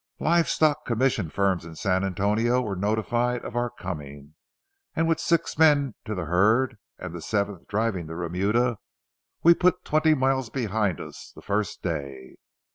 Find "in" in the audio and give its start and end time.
1.63-1.75